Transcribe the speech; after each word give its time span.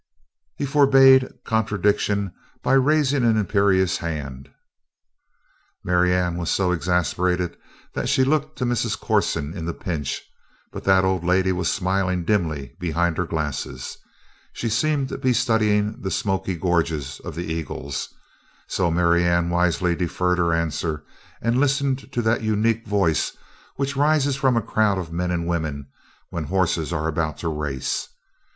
He 0.55 0.65
forbade 0.65 1.27
contradiction 1.45 2.33
by 2.63 2.73
raising 2.73 3.23
an 3.23 3.37
imperious 3.37 3.99
hand. 3.99 4.49
Marianne 5.83 6.37
was 6.37 6.49
so 6.49 6.71
exasperated 6.71 7.55
that 7.93 8.09
she 8.09 8.23
looked 8.23 8.57
to 8.57 8.65
Mrs. 8.65 8.99
Corson 8.99 9.55
in 9.55 9.65
the 9.65 9.75
pinch, 9.75 10.23
but 10.71 10.85
that 10.85 11.03
old 11.05 11.23
lady 11.23 11.51
was 11.51 11.71
smiling 11.71 12.25
dimly 12.25 12.75
behind 12.79 13.15
her 13.17 13.27
glasses; 13.27 13.95
she 14.53 14.69
seemed 14.69 15.09
to 15.09 15.19
be 15.19 15.33
studying 15.33 16.01
the 16.01 16.09
smoky 16.09 16.55
gorges 16.55 17.19
of 17.23 17.35
the 17.35 17.43
Eagles, 17.45 18.11
so 18.65 18.89
Marianne 18.89 19.51
wisely 19.51 19.95
deferred 19.95 20.39
her 20.39 20.51
answer 20.51 21.03
and 21.43 21.59
listened 21.59 22.11
to 22.11 22.23
that 22.23 22.41
unique 22.41 22.87
voice 22.87 23.37
which 23.75 23.95
rises 23.95 24.35
from 24.35 24.57
a 24.57 24.63
crowd 24.63 24.97
of 24.97 25.13
men 25.13 25.29
and 25.29 25.45
women 25.45 25.91
when 26.31 26.45
horses 26.45 26.91
are 26.91 27.07
about 27.07 27.37
to 27.37 27.49
race. 27.49 28.09